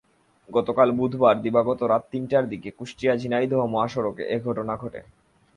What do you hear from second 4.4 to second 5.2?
ঘটনা ঘটে।